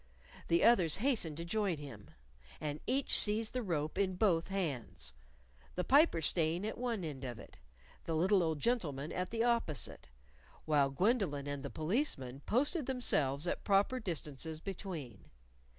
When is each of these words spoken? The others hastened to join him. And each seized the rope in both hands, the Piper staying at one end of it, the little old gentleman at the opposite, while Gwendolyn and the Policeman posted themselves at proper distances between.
The 0.47 0.63
others 0.63 0.97
hastened 0.97 1.37
to 1.37 1.45
join 1.45 1.77
him. 1.77 2.09
And 2.59 2.79
each 2.87 3.19
seized 3.19 3.53
the 3.53 3.61
rope 3.61 3.99
in 3.99 4.15
both 4.15 4.47
hands, 4.47 5.13
the 5.75 5.83
Piper 5.83 6.23
staying 6.23 6.65
at 6.65 6.79
one 6.79 7.03
end 7.03 7.23
of 7.23 7.37
it, 7.37 7.57
the 8.05 8.15
little 8.15 8.41
old 8.41 8.59
gentleman 8.59 9.11
at 9.11 9.29
the 9.29 9.43
opposite, 9.43 10.07
while 10.65 10.89
Gwendolyn 10.89 11.45
and 11.45 11.61
the 11.61 11.69
Policeman 11.69 12.39
posted 12.47 12.87
themselves 12.87 13.45
at 13.45 13.63
proper 13.63 13.99
distances 13.99 14.59
between. 14.59 15.25